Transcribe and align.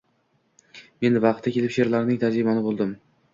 Men 1.05 1.19
vaqti 1.25 1.53
kelib 1.59 1.75
she’rlarining 1.75 2.19
tarjimoni 2.25 2.65
bo‘ldim. 2.71 2.97